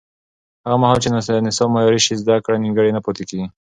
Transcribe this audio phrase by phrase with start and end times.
[0.65, 1.09] هغه مهال چې
[1.47, 3.47] نصاب معیاري شي، زده کړه نیمګړې نه پاتې کېږي.